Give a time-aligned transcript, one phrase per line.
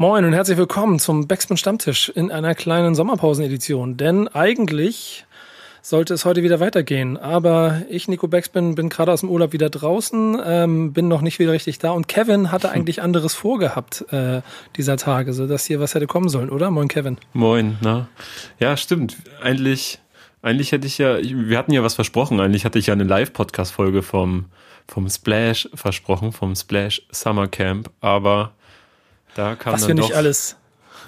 [0.00, 3.98] Moin und herzlich willkommen zum Backspin Stammtisch in einer kleinen Sommerpausenedition.
[3.98, 5.26] Denn eigentlich
[5.82, 7.18] sollte es heute wieder weitergehen.
[7.18, 11.38] Aber ich, Nico Backspin, bin gerade aus dem Urlaub wieder draußen, ähm, bin noch nicht
[11.38, 11.90] wieder richtig da.
[11.90, 14.40] Und Kevin hatte eigentlich anderes vorgehabt äh,
[14.78, 16.70] dieser Tage, so dass hier was hätte kommen sollen, oder?
[16.70, 17.18] Moin, Kevin.
[17.34, 18.08] Moin, na.
[18.58, 19.18] Ja, stimmt.
[19.42, 19.98] Eigentlich,
[20.40, 22.40] eigentlich hätte ich ja, wir hatten ja was versprochen.
[22.40, 24.46] Eigentlich hatte ich ja eine Live-Podcast-Folge vom,
[24.88, 27.90] vom Splash versprochen, vom Splash Summer Camp.
[28.00, 28.54] Aber
[29.34, 30.56] da kam was wir nicht alles,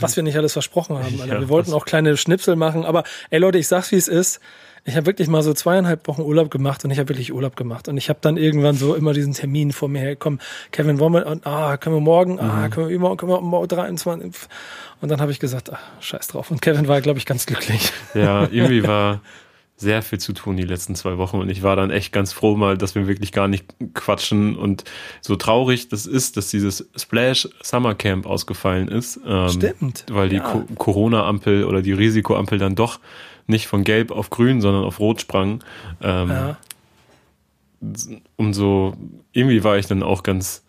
[0.00, 1.04] was wir nicht alles versprochen haben.
[1.20, 1.34] Alter.
[1.34, 4.40] Ja, wir wollten auch kleine Schnipsel machen, aber ey Leute, ich sag's wie es ist.
[4.84, 7.86] Ich habe wirklich mal so zweieinhalb Wochen Urlaub gemacht und ich habe wirklich Urlaub gemacht
[7.86, 10.40] und ich habe dann irgendwann so immer diesen Termin vor mir hergekommen.
[10.72, 13.68] Kevin, wollen wir und ah, können wir morgen, ah, können wir übermorgen, können wir morgen
[13.68, 14.32] 23
[15.00, 17.92] und dann habe ich gesagt, ah, scheiß drauf und Kevin war glaube ich ganz glücklich.
[18.14, 19.20] Ja, irgendwie war
[19.82, 22.56] sehr viel zu tun die letzten zwei Wochen und ich war dann echt ganz froh
[22.56, 24.84] mal, dass wir wirklich gar nicht quatschen und
[25.20, 29.20] so traurig das ist, dass dieses Splash Summer Camp ausgefallen ist.
[29.26, 30.42] Ähm, Stimmt, Weil die ja.
[30.42, 32.98] Co Corona-Ampel oder die Risikoampel dann doch
[33.46, 35.62] nicht von gelb auf grün, sondern auf rot sprang.
[36.00, 36.56] Ähm, Ja.
[38.36, 38.94] umso
[39.32, 40.64] irgendwie war ich dann auch ganz,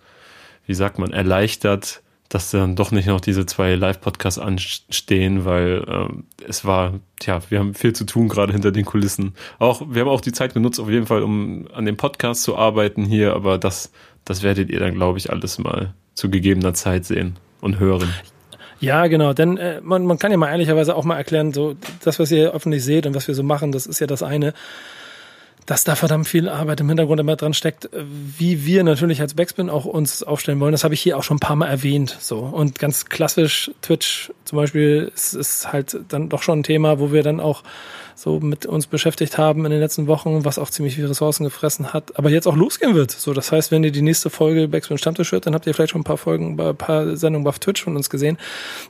[0.65, 2.02] wie sagt man, erleichtert,
[2.33, 7.59] dass dann doch nicht noch diese zwei Live-Podcasts anstehen, weil ähm, es war, tja, wir
[7.59, 9.35] haben viel zu tun gerade hinter den Kulissen.
[9.59, 12.57] Auch, wir haben auch die Zeit genutzt, auf jeden Fall, um an dem Podcast zu
[12.57, 13.91] arbeiten hier, aber das,
[14.25, 18.11] das werdet ihr dann, glaube ich, alles mal zu gegebener Zeit sehen und hören.
[18.79, 22.19] Ja, genau, denn äh, man, man kann ja mal ehrlicherweise auch mal erklären, so das,
[22.19, 24.53] was ihr öffentlich seht und was wir so machen, das ist ja das eine,
[25.65, 29.69] dass da verdammt viel Arbeit im Hintergrund immer dran steckt, wie wir natürlich als Backspin
[29.69, 30.71] auch uns aufstellen wollen.
[30.71, 32.17] Das habe ich hier auch schon ein paar Mal erwähnt.
[32.19, 36.99] So und ganz klassisch Twitch zum Beispiel ist, ist halt dann doch schon ein Thema,
[36.99, 37.63] wo wir dann auch
[38.15, 41.93] so mit uns beschäftigt haben in den letzten Wochen, was auch ziemlich viele Ressourcen gefressen
[41.93, 43.11] hat, aber jetzt auch losgehen wird.
[43.11, 45.91] So, das heißt, wenn ihr die nächste Folge Backspin Stammtisch hört, dann habt ihr vielleicht
[45.91, 48.37] schon ein paar Folgen, ein paar Sendungen auf Twitch von uns gesehen.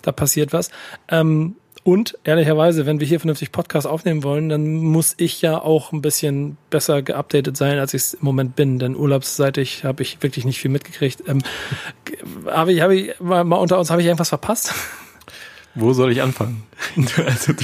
[0.02, 0.70] Da passiert was.
[1.08, 5.92] Ähm, und ehrlicherweise, wenn wir hier vernünftig Podcast aufnehmen wollen, dann muss ich ja auch
[5.92, 8.80] ein bisschen besser geupdatet sein, als ich es im Moment bin.
[8.80, 11.24] Denn urlaubsseitig habe ich wirklich nicht viel mitgekriegt.
[11.28, 11.42] Ähm,
[12.48, 14.74] habe ich, habe ich mal, mal unter uns, habe ich irgendwas verpasst?
[15.76, 16.64] Wo soll ich anfangen?
[16.96, 17.64] Du, also du,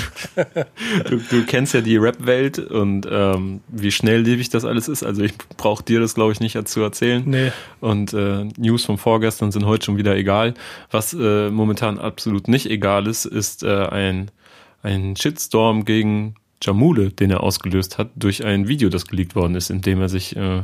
[1.09, 5.03] du, du kennst ja die Rap-Welt und ähm, wie schnelllebig das alles ist.
[5.03, 7.23] Also ich brauche dir das, glaube ich, nicht zu erzählen.
[7.25, 7.51] Nee.
[7.81, 10.55] Und äh, News von vorgestern sind heute schon wieder egal.
[10.89, 14.31] Was äh, momentan absolut nicht egal ist, ist äh, ein,
[14.81, 19.69] ein Shitstorm gegen Jamule, den er ausgelöst hat, durch ein Video, das geleakt worden ist,
[19.69, 20.63] in dem er sich äh,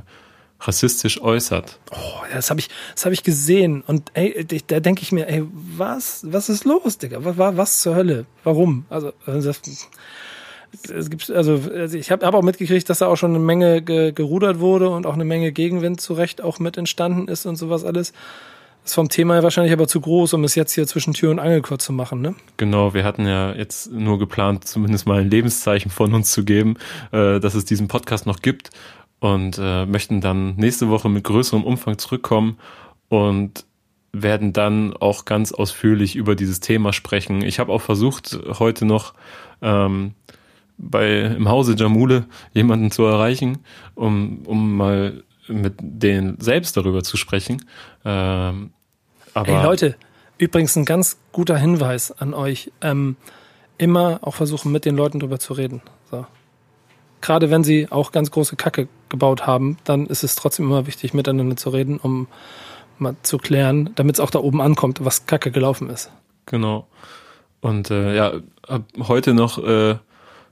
[0.59, 1.79] rassistisch äußert.
[1.91, 5.43] Oh, das habe ich, das habe ich gesehen und ey, da denke ich mir, ey,
[5.51, 7.23] was, was ist los, Digga?
[7.23, 8.25] Was, was, was zur Hölle?
[8.43, 8.85] Warum?
[8.89, 9.61] Also, also das,
[10.89, 13.81] es gibt, also also ich habe hab auch mitgekriegt, dass da auch schon eine Menge
[13.81, 17.55] ge, gerudert wurde und auch eine Menge Gegenwind zu Recht auch mit entstanden ist und
[17.55, 18.13] sowas alles.
[18.83, 21.63] Ist vom Thema wahrscheinlich aber zu groß, um es jetzt hier zwischen Tür und Angel
[21.63, 22.35] kurz zu machen, ne?
[22.57, 26.75] Genau, wir hatten ja jetzt nur geplant, zumindest mal ein Lebenszeichen von uns zu geben,
[27.11, 28.69] äh, dass es diesen Podcast noch gibt
[29.19, 32.57] und äh, möchten dann nächste Woche mit größerem Umfang zurückkommen
[33.09, 33.65] und
[34.11, 37.41] werden dann auch ganz ausführlich über dieses Thema sprechen.
[37.41, 39.13] Ich habe auch versucht, heute noch
[39.61, 40.13] ähm,
[40.77, 43.59] bei im Hause Jamule jemanden zu erreichen,
[43.93, 47.63] um, um mal mit denen selbst darüber zu sprechen.
[48.03, 48.71] Ähm,
[49.33, 49.95] aber Ey Leute,
[50.37, 52.71] übrigens ein ganz guter Hinweis an euch.
[52.81, 53.17] Ähm,
[53.77, 55.81] immer auch versuchen, mit den Leuten drüber zu reden.
[56.09, 56.25] So.
[57.21, 61.13] Gerade wenn sie auch ganz große Kacke gebaut haben, dann ist es trotzdem immer wichtig,
[61.13, 62.27] miteinander zu reden, um
[62.97, 66.11] mal zu klären, damit es auch da oben ankommt, was Kacke gelaufen ist.
[66.45, 66.87] Genau.
[67.61, 68.33] Und äh, ja,
[68.67, 69.95] hab heute noch äh,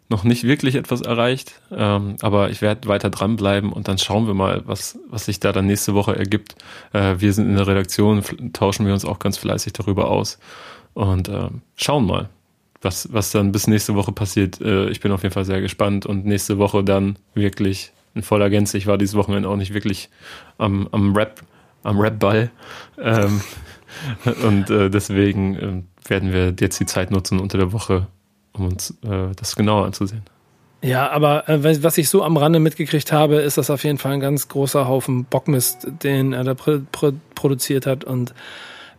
[0.10, 4.34] noch nicht wirklich etwas erreicht, ähm, aber ich werde weiter dranbleiben und dann schauen wir
[4.34, 6.56] mal, was was sich da dann nächste Woche ergibt.
[6.92, 8.24] Äh, wir sind in der Redaktion,
[8.54, 10.40] tauschen wir uns auch ganz fleißig darüber aus
[10.94, 12.30] und äh, schauen mal,
[12.84, 14.62] was was dann bis nächste Woche passiert.
[14.62, 18.50] Äh, ich bin auf jeden Fall sehr gespannt und nächste Woche dann wirklich in voller
[18.50, 18.78] Gänze.
[18.78, 20.10] Ich war dieses Wochenende auch nicht wirklich
[20.58, 21.42] am am Rap
[21.84, 22.50] am Rap-Ball.
[22.98, 23.42] Ähm,
[24.44, 28.08] und äh, deswegen ähm, werden wir jetzt die Zeit nutzen unter der Woche,
[28.54, 30.24] um uns äh, das genauer anzusehen.
[30.82, 34.14] Ja, aber äh, was ich so am Rande mitgekriegt habe, ist das auf jeden Fall
[34.14, 38.34] ein ganz großer Haufen Bockmist, den er da pr pr produziert hat und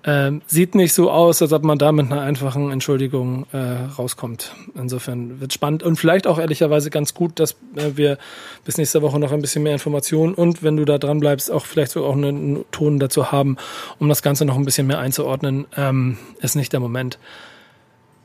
[0.06, 3.58] ähm, sieht nicht so aus, als ob man da mit einer einfachen Entschuldigung äh,
[3.98, 4.54] rauskommt.
[4.74, 8.18] Insofern wird spannend und vielleicht auch ehrlicherweise ganz gut, dass äh, wir
[8.64, 11.64] bis nächste Woche noch ein bisschen mehr Informationen und wenn du da dran bleibst, auch
[11.64, 13.56] vielleicht so auch einen Ton dazu haben,
[13.98, 17.18] um das Ganze noch ein bisschen mehr einzuordnen, ähm, ist nicht der Moment.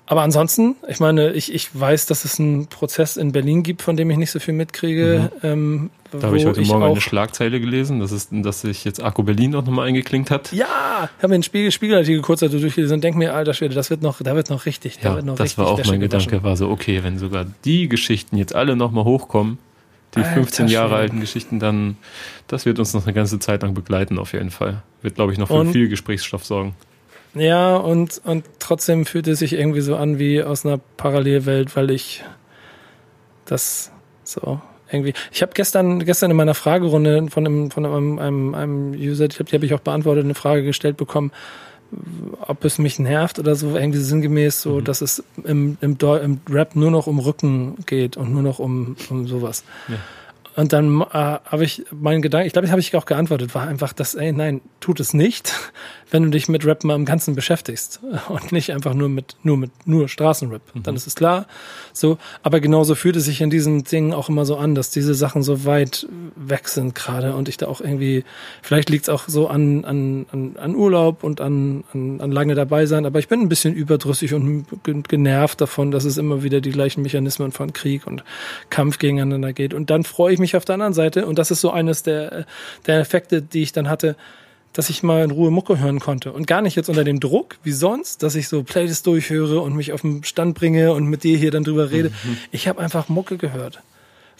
[0.09, 3.95] Aber ansonsten, ich meine, ich, ich weiß, dass es einen Prozess in Berlin gibt, von
[3.95, 5.29] dem ich nicht so viel mitkriege.
[5.43, 5.47] Mhm.
[5.47, 9.21] Ähm, da habe ich heute Morgen eine Schlagzeile gelesen, dass, es, dass sich jetzt Akku
[9.21, 10.51] Berlin auch nochmal eingeklinkt hat.
[10.51, 13.75] Ja, ich habe mir einen Spiegel, Spiegelartikel kurz dazu durchgelesen und denke mir, alter Schwede,
[13.75, 15.85] das wird noch, da wird noch richtig, ja, da wird noch das richtig war auch
[15.85, 19.59] mein Gedanke, war so, okay, wenn sogar die Geschichten jetzt alle nochmal hochkommen,
[20.15, 21.01] die alter 15 Jahre Schwede.
[21.01, 21.97] alten Geschichten, dann,
[22.47, 24.81] das wird uns noch eine ganze Zeit lang begleiten, auf jeden Fall.
[25.03, 26.73] Wird, glaube ich, noch für und, viel Gesprächsstoff sorgen.
[27.35, 31.91] Ja, und, und trotzdem fühlt es sich irgendwie so an wie aus einer Parallelwelt, weil
[31.91, 32.23] ich
[33.45, 33.91] das
[34.23, 34.61] so
[34.91, 35.13] irgendwie.
[35.31, 39.37] Ich habe gestern, gestern in meiner Fragerunde von einem, von einem, einem, einem User, die
[39.37, 41.31] habe ich auch beantwortet, eine Frage gestellt bekommen,
[42.41, 44.83] ob es mich nervt oder so, irgendwie sinngemäß so, mhm.
[44.83, 48.95] dass es im, im, im, Rap nur noch um Rücken geht und nur noch um,
[49.09, 49.63] um sowas.
[49.87, 49.95] Ja.
[50.59, 53.65] Und dann äh, habe ich meinen Gedanken, ich glaube, das habe ich auch geantwortet, war
[53.65, 55.53] einfach, dass, ey, nein, tut es nicht,
[56.11, 59.55] wenn du dich mit Rap mal im Ganzen beschäftigst und nicht einfach nur mit, nur
[59.55, 60.61] mit, nur Straßenrap.
[60.73, 60.83] Mhm.
[60.83, 61.45] Dann ist es klar,
[61.93, 62.17] so.
[62.43, 65.43] Aber genauso fühlt es sich in diesen Dingen auch immer so an, dass diese Sachen
[65.43, 68.25] so weit weg sind gerade und ich da auch irgendwie,
[68.61, 72.53] vielleicht liegt es auch so an, an, an, an Urlaub und an, an, an lange
[72.53, 74.65] dabei sein, aber ich bin ein bisschen überdrüssig und
[75.07, 78.25] genervt davon, dass es immer wieder die gleichen Mechanismen von Krieg und
[78.69, 79.73] Kampf gegeneinander geht.
[79.73, 82.03] Und dann freue ich mich mich auf der anderen Seite, und das ist so eines
[82.03, 82.45] der,
[82.87, 84.15] der Effekte, die ich dann hatte,
[84.73, 86.31] dass ich mal in Ruhe Mucke hören konnte.
[86.31, 89.75] Und gar nicht jetzt unter dem Druck, wie sonst, dass ich so Playlists durchhöre und
[89.75, 92.09] mich auf den Stand bringe und mit dir hier dann drüber rede.
[92.09, 92.37] Mhm.
[92.51, 93.81] Ich habe einfach Mucke gehört.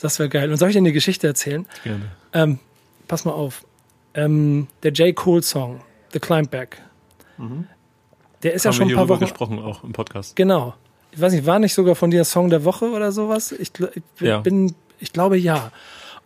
[0.01, 0.51] Das wäre geil.
[0.51, 1.65] Und soll ich dir eine Geschichte erzählen?
[1.83, 2.05] Gerne.
[2.33, 2.59] Ähm,
[3.07, 3.65] pass mal auf.
[4.13, 5.15] Ähm, der J.
[5.15, 5.81] Cole Song,
[6.13, 6.81] The Climb Back.
[7.37, 7.67] Mhm.
[8.43, 10.35] Der ist Haben ja schon ein paar Wochen gesprochen auch im Podcast.
[10.35, 10.75] Genau.
[11.11, 13.51] Ich weiß nicht, war nicht sogar von dir Song der Woche oder sowas?
[13.51, 14.39] Ich, ich ja.
[14.39, 15.71] bin, ich glaube ja.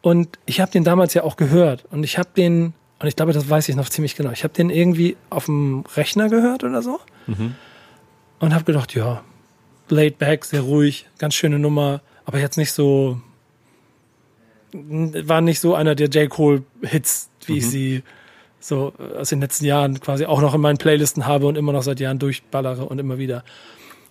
[0.04, 1.86] Und ich habe den damals ja auch gehört.
[1.90, 4.54] Und ich habe den, und ich glaube, das weiß ich noch ziemlich genau, ich habe
[4.54, 7.00] den irgendwie auf dem Rechner gehört oder so.
[7.26, 7.56] Mhm.
[8.40, 9.24] Und habe gedacht, ja,
[9.88, 13.22] laid back, sehr ruhig, ganz schöne Nummer, aber jetzt nicht so,
[14.74, 16.30] war nicht so einer der J.
[16.30, 17.58] Cole-Hits, wie mhm.
[17.60, 18.04] ich sie
[18.60, 21.84] so aus den letzten Jahren quasi auch noch in meinen Playlisten habe und immer noch
[21.84, 23.46] seit Jahren durchballere und immer wieder.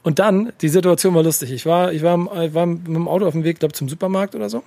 [0.03, 1.53] Und dann, die Situation war lustig.
[1.53, 4.35] Ich war, ich war, ich war mit dem Auto auf dem Weg, glaube zum Supermarkt
[4.35, 4.63] oder so.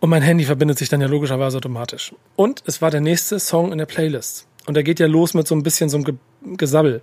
[0.00, 2.14] Und mein Handy verbindet sich dann ja logischerweise automatisch.
[2.36, 4.46] Und es war der nächste Song in der Playlist.
[4.66, 6.18] Und der geht ja los mit so ein bisschen so einem
[6.56, 7.00] Gesabbel.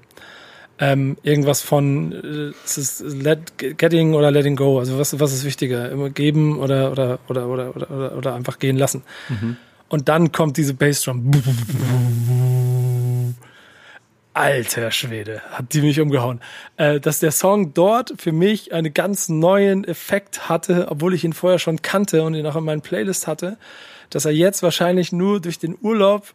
[0.78, 4.80] Ähm, irgendwas von äh, es ist let, getting oder letting go.
[4.80, 5.90] Also was, was ist wichtiger?
[5.90, 9.04] Immer geben oder oder oder oder oder, oder einfach gehen lassen.
[9.30, 9.58] Mhm.
[9.88, 11.32] Und dann kommt diese Bassdrum.
[14.36, 16.42] Alter Schwede, hat die mich umgehauen.
[16.76, 21.32] Äh, dass der Song dort für mich einen ganz neuen Effekt hatte, obwohl ich ihn
[21.32, 23.58] vorher schon kannte und ihn auch in meinen Playlist hatte,
[24.10, 26.34] dass er jetzt wahrscheinlich nur durch den Urlaub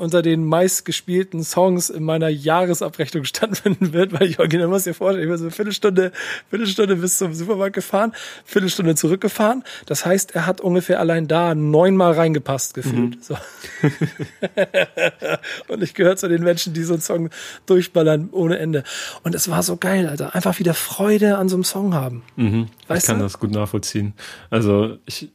[0.00, 5.24] unter den meistgespielten Songs in meiner Jahresabrechnung stattfinden wird, weil ich original muss dir vorstellen,
[5.24, 6.12] ich bin so eine Viertelstunde,
[6.48, 8.12] Viertelstunde bis zum Supermarkt gefahren,
[8.44, 9.62] Viertelstunde zurückgefahren.
[9.86, 13.16] Das heißt, er hat ungefähr allein da neunmal reingepasst gefühlt.
[13.16, 13.22] Mhm.
[13.22, 13.36] So.
[15.68, 17.30] und ich gehöre zu den Menschen, die so einen Song
[17.66, 18.84] durchballern ohne Ende.
[19.22, 20.34] Und es war so geil, Alter.
[20.34, 22.22] Einfach wieder Freude an so einem Song haben.
[22.36, 22.68] Mhm.
[22.88, 23.24] Weißt ich kann du?
[23.24, 24.14] das gut nachvollziehen.
[24.48, 25.30] Also ich,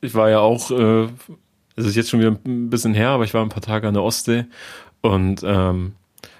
[0.00, 1.08] ich war ja auch äh,
[1.78, 3.94] es ist jetzt schon wieder ein bisschen her, aber ich war ein paar Tage an
[3.94, 4.46] der Ostsee
[5.00, 5.92] und ähm,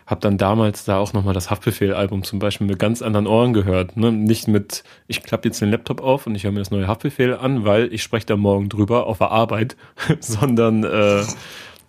[0.06, 3.96] habe dann damals da auch nochmal das Haftbefehl-Album zum Beispiel mit ganz anderen Ohren gehört.
[3.96, 4.10] Ne?
[4.10, 7.36] Nicht mit, ich klappe jetzt den Laptop auf und ich höre mir das neue Haftbefehl
[7.36, 9.76] an, weil ich spreche da morgen drüber auf der Arbeit,
[10.20, 11.22] sondern äh,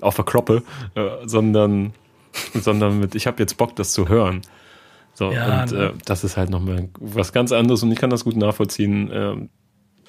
[0.02, 0.64] auf der Kroppe,
[0.96, 1.94] äh, sondern,
[2.54, 4.42] sondern mit, ich habe jetzt Bock, das zu hören.
[5.14, 5.86] So, ja, und ne?
[5.86, 9.50] äh, das ist halt nochmal was ganz anderes und ich kann das gut nachvollziehen.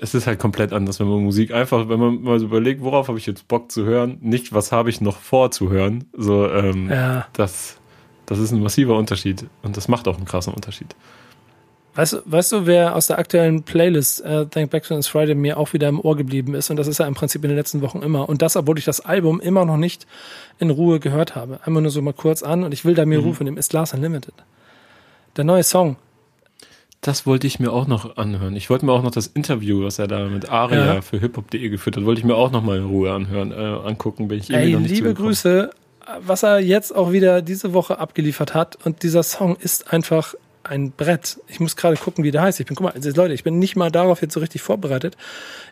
[0.01, 3.09] Es ist halt komplett anders, wenn man Musik einfach, wenn man mal so überlegt, worauf
[3.09, 6.05] habe ich jetzt Bock zu hören, nicht was habe ich noch vor zu hören.
[6.17, 7.27] So, ähm, ja.
[7.35, 7.79] das,
[8.27, 10.95] das ist ein massiver Unterschied und das macht auch einen krassen Unterschied.
[11.95, 15.59] Weißt, weißt du, wer aus der aktuellen Playlist uh, Thank Back to It's Friday mir
[15.59, 16.71] auch wieder im Ohr geblieben ist?
[16.71, 18.29] Und das ist ja im Prinzip in den letzten Wochen immer.
[18.29, 20.07] Und das, obwohl ich das Album immer noch nicht
[20.61, 21.59] in Ruhe gehört habe.
[21.65, 23.27] Einmal nur so mal kurz an und ich will da mir mhm.
[23.27, 24.35] rufen, dem ist Lars Unlimited.
[25.37, 25.97] Der neue Song,
[27.01, 28.55] das wollte ich mir auch noch anhören.
[28.57, 31.01] Ich wollte mir auch noch das Interview, was er da mit Aria ja.
[31.01, 34.29] für hiphop.de geführt hat, wollte ich mir auch noch mal in Ruhe anhören, äh, angucken.
[34.29, 35.71] Bin ich Ey, noch nicht liebe Grüße,
[36.21, 38.77] was er jetzt auch wieder diese Woche abgeliefert hat.
[38.85, 41.41] Und dieser Song ist einfach ein Brett.
[41.49, 42.61] Ich muss gerade gucken, wie der heißt.
[42.61, 45.17] Ich bin, guck mal, also Leute, ich bin nicht mal darauf jetzt so richtig vorbereitet.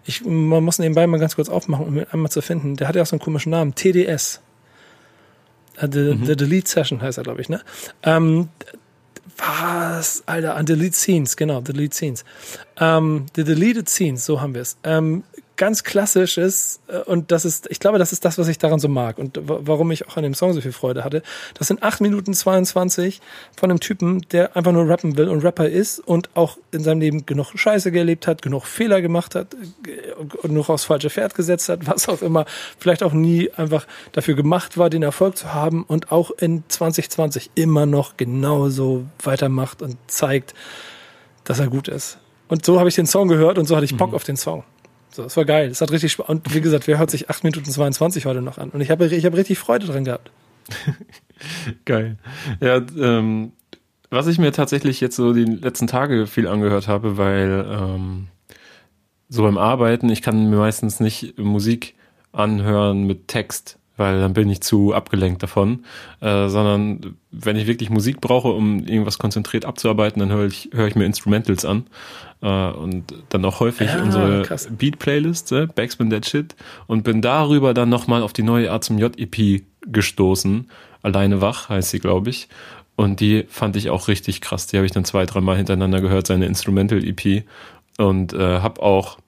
[0.07, 2.77] Ich, man muss nebenbei mal ganz kurz aufmachen, um ihn einmal zu finden.
[2.77, 3.75] Der hat ja auch so einen komischen Namen.
[3.75, 4.41] TDS.
[5.77, 6.25] Äh, the, mhm.
[6.25, 7.61] the Delete Session heißt er, glaube ich, ne?
[8.03, 8.49] Ähm,
[9.37, 10.23] was?
[10.27, 12.25] Alter, an Delete Scenes, genau, Delete Scenes.
[12.79, 14.77] Ähm, the Deleted Scenes, so haben wir es.
[14.85, 15.25] Ähm,
[15.59, 18.89] ganz klassisches äh, und das ist, ich glaube, das ist das, was ich daran so
[18.89, 21.23] mag und warum ich auch an dem Song so viel Freude hatte.
[21.55, 23.21] Das sind acht Minuten 22
[23.55, 27.01] von einem Typen, der einfach nur rappen will und Rapper ist und auch in seinem
[27.01, 29.49] Leben genug Scheiße gelebt hat, genug Fehler gemacht hat,
[30.43, 32.47] genug aufs falsche Pferd gesetzt hat, was auch immer,
[32.79, 37.51] vielleicht auch nie einfach dafür gemacht war, den Erfolg zu haben und auch in 2020
[37.57, 40.55] immer noch genauso weitermacht und zeigt,
[41.45, 42.19] dass er gut ist.
[42.49, 44.15] Und so habe ich den Song gehört und so hatte ich Bock mhm.
[44.15, 44.65] auf den Song.
[45.11, 45.71] So, es war geil.
[45.71, 46.29] Es hat richtig Spaß.
[46.29, 48.71] Und wie gesagt, wer hört sich 8 Minuten 22 heute noch an?
[48.71, 50.31] Und ich habe ich hab richtig Freude dran gehabt.
[51.85, 52.17] geil.
[52.61, 53.53] Ja, ähm,
[54.11, 58.29] was ich mir tatsächlich jetzt so die letzten Tage viel angehört habe, weil ähm,
[59.29, 61.95] so beim Arbeiten, ich kann mir meistens nicht Musik
[62.33, 65.85] anhören mit Text weil dann bin ich zu abgelenkt davon,
[66.21, 70.87] äh, sondern wenn ich wirklich Musik brauche, um irgendwas konzentriert abzuarbeiten, dann höre ich, höre
[70.87, 71.87] ich mir Instrumentals an.
[72.41, 76.57] Äh, und dann auch häufig ja, unsere Beat-Playlist, äh, Backspin That Shit.
[76.87, 80.69] Und bin darüber dann nochmal auf die neue Art zum J-EP gestoßen,
[81.03, 82.49] Alleine wach heißt sie, glaube ich,
[82.97, 86.27] und die fand ich auch richtig krass, die habe ich dann zwei, dreimal hintereinander gehört,
[86.27, 87.45] seine Instrumental-EP
[87.99, 89.19] und äh, habe auch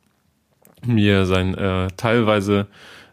[0.85, 2.67] mir sein äh, teilweise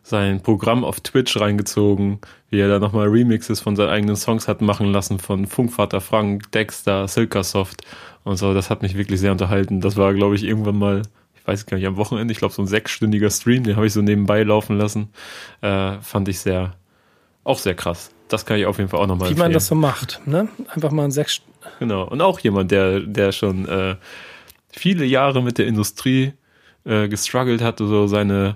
[0.08, 4.62] sein Programm auf Twitch reingezogen, wie er da nochmal Remixes von seinen eigenen Songs hat
[4.62, 7.84] machen lassen von Funkvater Frank, Dexter, Silkasoft
[8.24, 8.54] und so.
[8.54, 9.82] Das hat mich wirklich sehr unterhalten.
[9.82, 11.02] Das war, glaube ich, irgendwann mal,
[11.36, 13.94] ich weiß gar nicht, am Wochenende, ich glaube so ein sechsstündiger Stream, den habe ich
[13.94, 15.10] so nebenbei laufen lassen.
[15.62, 16.76] Äh, fand ich sehr,
[17.44, 18.12] auch sehr krass.
[18.30, 20.48] Das kann ich auf jeden Fall auch nochmal Wie man das so macht, ne?
[20.74, 21.42] Einfach mal ein sechs...
[21.80, 22.08] Genau.
[22.08, 23.96] Und auch jemand, der, der schon äh,
[24.70, 26.34] viele Jahre mit der Industrie
[26.86, 28.56] äh, gestruggelt hat, so seine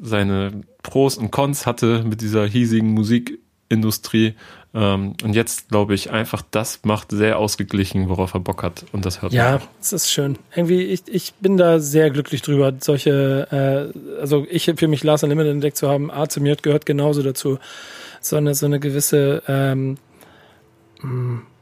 [0.00, 4.34] seine Pros und Cons hatte mit dieser hiesigen Musikindustrie.
[4.72, 8.84] Ähm, und jetzt, glaube ich, einfach das macht sehr ausgeglichen, worauf er Bock hat.
[8.92, 9.60] Und das hört ja, man.
[9.60, 10.38] Ja, es ist schön.
[10.54, 15.24] Irgendwie, ich, ich bin da sehr glücklich drüber, solche, äh, also ich für mich Lars
[15.24, 17.58] Unlimited entdeckt zu haben, A zu mir gehört genauso dazu.
[18.20, 19.96] So eine, so eine gewisse ähm,
[21.00, 21.53] hm, Ver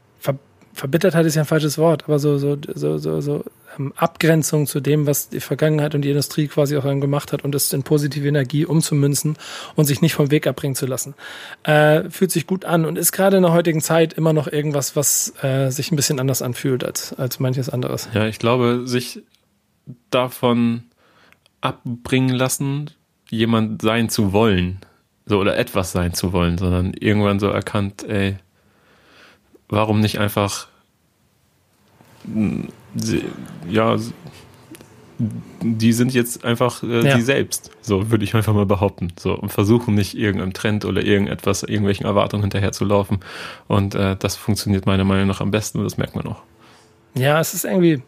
[0.73, 3.43] Verbittertheit ist ja ein falsches Wort, aber so, so, so, so, so
[3.77, 7.53] ähm, Abgrenzung zu dem, was die Vergangenheit und die Industrie quasi auch gemacht hat und
[7.53, 9.37] es in positive Energie umzumünzen
[9.75, 11.13] und sich nicht vom Weg abbringen zu lassen.
[11.63, 14.95] Äh, fühlt sich gut an und ist gerade in der heutigen Zeit immer noch irgendwas,
[14.95, 18.09] was äh, sich ein bisschen anders anfühlt als, als manches anderes.
[18.13, 19.21] Ja, ich glaube, sich
[20.09, 20.83] davon
[21.61, 22.91] abbringen lassen,
[23.29, 24.79] jemand sein zu wollen,
[25.25, 28.37] so oder etwas sein zu wollen, sondern irgendwann so erkannt, ey,
[29.73, 30.67] warum nicht einfach
[33.65, 33.97] ja,
[35.61, 37.15] die sind jetzt einfach äh, ja.
[37.15, 39.13] die selbst, so würde ich einfach mal behaupten.
[39.17, 43.19] So und versuchen nicht irgendeinem Trend oder irgendetwas, irgendwelchen Erwartungen hinterherzulaufen.
[43.67, 46.41] Und äh, das funktioniert meiner Meinung nach am besten und das merkt man auch.
[47.15, 48.01] Ja, es ist irgendwie.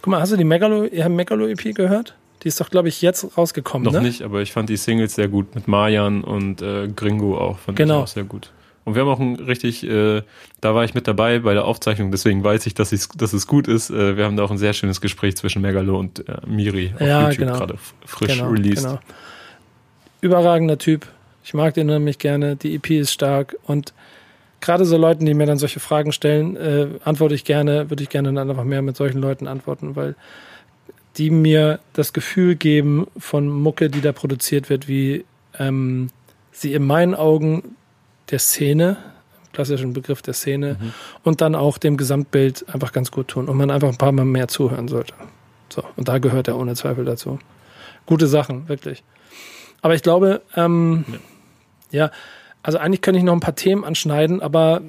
[0.00, 2.14] Guck mal, hast du die Megalo, habt Megalo EP gehört?
[2.42, 3.84] Die ist doch, glaube ich, jetzt rausgekommen.
[3.84, 4.02] Noch ne?
[4.02, 7.58] nicht, aber ich fand die Singles sehr gut mit Mayan und äh, Gringo auch.
[7.58, 7.98] Fand genau.
[7.98, 8.50] ich auch sehr gut.
[8.88, 10.22] Und wir haben auch ein richtig, äh,
[10.62, 13.68] da war ich mit dabei bei der Aufzeichnung, deswegen weiß ich, dass, dass es gut
[13.68, 13.90] ist.
[13.90, 17.00] Äh, wir haben da auch ein sehr schönes Gespräch zwischen Megalo und äh, Miri auf
[17.02, 17.58] ja, YouTube genau.
[17.58, 17.74] gerade
[18.06, 18.86] frisch genau, released.
[18.86, 18.98] Genau.
[20.22, 21.06] Überragender Typ.
[21.44, 22.56] Ich mag den nämlich gerne.
[22.56, 23.92] Die EP ist stark und
[24.62, 28.08] gerade so Leuten, die mir dann solche Fragen stellen, äh, antworte ich gerne, würde ich
[28.08, 30.14] gerne dann einfach mehr mit solchen Leuten antworten, weil
[31.18, 35.26] die mir das Gefühl geben von Mucke, die da produziert wird, wie
[35.58, 36.08] ähm,
[36.52, 37.76] sie in meinen Augen
[38.30, 38.96] der Szene,
[39.52, 40.92] klassischen Begriff der Szene, mhm.
[41.22, 44.24] und dann auch dem Gesamtbild einfach ganz gut tun und man einfach ein paar Mal
[44.24, 45.14] mehr zuhören sollte.
[45.70, 47.38] So, und da gehört er ohne Zweifel dazu.
[48.06, 49.04] Gute Sachen, wirklich.
[49.82, 51.04] Aber ich glaube, ähm,
[51.90, 52.06] ja.
[52.06, 52.10] ja,
[52.62, 54.80] also eigentlich könnte ich noch ein paar Themen anschneiden, aber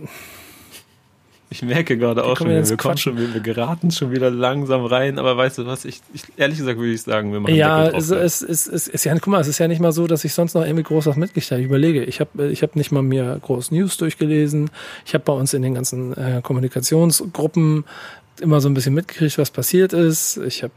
[1.52, 4.86] ich merke gerade auch schon, wir, wir kommen schon, wir, wir geraten schon wieder langsam
[4.86, 7.88] rein, aber weißt du was, ich, ich ehrlich gesagt würde ich sagen, wir machen Ja,
[7.88, 10.24] es, es, es, es ist ja, guck mal, es ist ja nicht mal so, dass
[10.24, 11.18] ich sonst noch irgendwie groß was.
[11.34, 14.70] Ich überlege, ich habe ich hab nicht mal mir groß News durchgelesen.
[15.06, 17.86] Ich habe bei uns in den ganzen äh, Kommunikationsgruppen
[18.40, 20.38] immer so ein bisschen mitgekriegt, was passiert ist.
[20.38, 20.74] Ich habe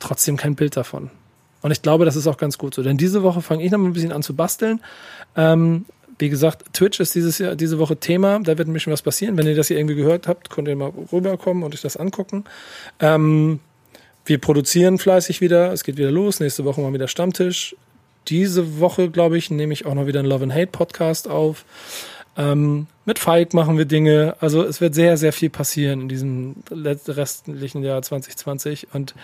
[0.00, 1.10] trotzdem kein Bild davon.
[1.62, 2.82] Und ich glaube, das ist auch ganz gut so.
[2.82, 4.80] Denn diese Woche fange ich noch mal ein bisschen an zu basteln.
[5.34, 5.86] Ähm,
[6.18, 8.40] wie gesagt, Twitch ist dieses Jahr, diese Woche Thema.
[8.40, 9.36] Da wird ein bisschen was passieren.
[9.36, 12.44] Wenn ihr das hier irgendwie gehört habt, könnt ihr mal rüberkommen und euch das angucken.
[12.98, 13.60] Ähm,
[14.24, 15.72] wir produzieren fleißig wieder.
[15.72, 16.40] Es geht wieder los.
[16.40, 17.76] Nächste Woche mal wieder Stammtisch.
[18.28, 21.64] Diese Woche, glaube ich, nehme ich auch noch wieder einen Love and Hate Podcast auf.
[22.36, 24.34] Ähm, mit Falk machen wir Dinge.
[24.40, 29.14] Also es wird sehr, sehr viel passieren in diesem restlichen Jahr 2020 und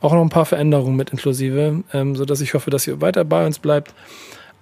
[0.00, 3.24] auch noch ein paar Veränderungen mit inklusive, ähm, so dass ich hoffe, dass ihr weiter
[3.24, 3.94] bei uns bleibt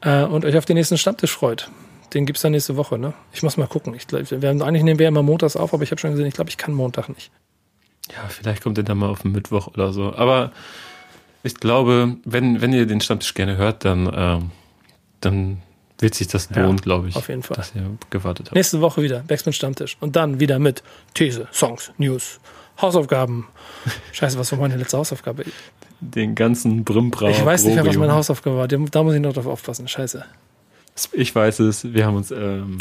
[0.02, 1.70] äh, und euch auf den nächsten Stammtisch freut.
[2.14, 3.14] Den gibt's dann nächste Woche, ne?
[3.32, 3.94] Ich muss mal gucken.
[3.94, 6.26] Ich glaub, wir haben, eigentlich nehmen wir immer montags auf, aber ich habe schon gesehen,
[6.26, 7.30] ich glaube, ich kann Montag nicht.
[8.10, 10.14] Ja, vielleicht kommt der dann mal auf den Mittwoch oder so.
[10.16, 10.52] Aber
[11.42, 14.50] Ich glaube, wenn, wenn ihr den Stammtisch gerne hört, dann, ähm,
[15.20, 15.62] dann
[15.98, 17.16] wird sich das lohnen, ja, glaube ich.
[17.16, 17.56] Auf jeden Fall.
[17.56, 18.56] Dass ihr gewartet habt.
[18.56, 19.96] Nächste Woche wieder Backspin Stammtisch.
[20.00, 20.82] Und dann wieder mit
[21.14, 22.40] These, Songs, News,
[22.80, 23.46] Hausaufgaben.
[24.12, 25.44] Scheiße, was war meine letzte Hausaufgabe?
[26.00, 27.28] Den ganzen Brimbrau.
[27.28, 28.68] Ich weiß nicht mehr, was meine Hausaufgabe war.
[28.68, 29.86] Da muss ich noch drauf aufpassen.
[29.86, 30.24] Scheiße.
[31.12, 31.92] Ich weiß es.
[31.92, 32.78] Wir haben uns ähm,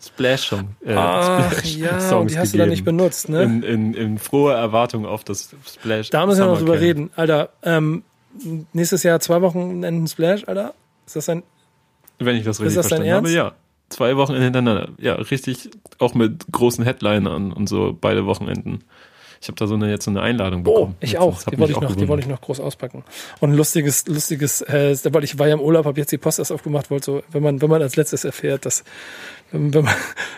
[0.00, 0.76] Splash Song.
[0.84, 2.58] Äh, Ach, Splash ja, Songs die hast gegeben.
[2.58, 3.42] du da nicht benutzt, ne?
[3.42, 6.10] In, in, in froher Erwartung auf das Splash.
[6.10, 7.10] Da müssen wir noch drüber reden.
[7.16, 8.02] Alter, ähm,
[8.72, 10.74] nächstes Jahr zwei Wochen in Splash, Alter.
[11.06, 11.42] Ist das ein.
[12.18, 13.52] Wenn ich das richtig das verstanden habe, ja.
[13.88, 14.90] Zwei Wochen hintereinander.
[14.98, 15.68] Ja, richtig,
[15.98, 18.84] auch mit großen Headlinern und so beide Wochenenden.
[19.42, 20.94] Ich habe da so eine, jetzt so eine Einladung oh, bekommen.
[20.96, 21.42] Oh, ich auch.
[21.44, 23.04] Die wollte ich, noch, die wollte ich noch groß auspacken.
[23.40, 26.40] Und ein lustiges, lustiges, äh, weil ich war ja im Urlaub, habe jetzt die Post
[26.40, 28.84] erst aufgemacht, wollte so, wenn man, wenn man als letztes erfährt, dass,
[29.50, 29.94] wenn, wenn man,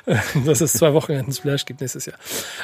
[0.46, 2.14] dass es zwei Wochenenden Splash gibt nächstes Jahr.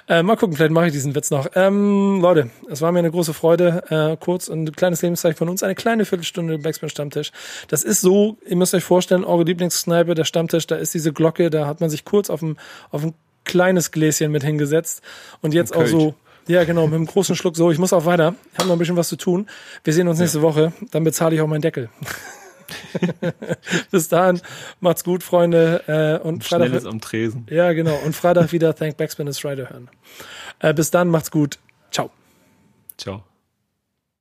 [0.07, 1.49] Äh, mal gucken, vielleicht mache ich diesen Witz noch.
[1.57, 5.65] Ähm, Leute, es war mir eine große Freude, äh, kurz ein kleines Lebenszeichen von uns,
[5.65, 7.33] eine kleine Viertelstunde Backspin Stammtisch.
[7.67, 11.51] Das ist so, ihr müsst euch vorstellen, eure Lieblingskneipe, der Stammtisch, da ist diese Glocke,
[11.51, 12.59] da hat man sich kurz auf ein,
[12.93, 13.15] auf ein
[13.45, 15.03] kleines Gläschen mit hingesetzt
[15.41, 16.15] und jetzt auch so
[16.49, 17.71] ja, genau, mit einem großen Schluck so.
[17.71, 18.35] Ich muss auch weiter.
[18.53, 19.47] Ich habe noch ein bisschen was zu tun.
[19.85, 20.43] Wir sehen uns nächste ja.
[20.43, 20.73] Woche.
[20.91, 21.91] Dann bezahle ich auch meinen Deckel.
[23.91, 24.41] Bis dahin,
[24.81, 25.83] macht's gut, Freunde.
[25.87, 26.69] Äh, und Freitag.
[26.69, 27.47] Schnelles am Tresen.
[27.51, 27.97] Ja, genau.
[28.05, 29.89] Und Freitag wieder Thank Backspin is Friday hören.
[30.59, 31.59] Äh, bis dann, macht's gut.
[31.91, 32.11] Ciao.
[32.97, 33.28] Ciao.